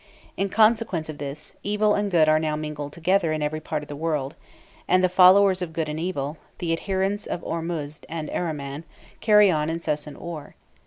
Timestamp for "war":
10.19-10.55